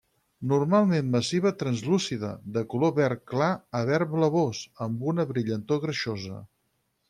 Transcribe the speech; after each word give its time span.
Normalment 0.51 1.11
massiva 1.15 1.51
translúcida, 1.59 2.31
de 2.57 2.65
color 2.73 2.95
verd 3.01 3.23
clar 3.35 3.51
a 3.81 3.85
verd 3.93 4.13
blavós, 4.17 4.65
amb 4.87 5.07
una 5.15 5.31
brillantor 5.35 5.87
greixosa. 5.89 6.45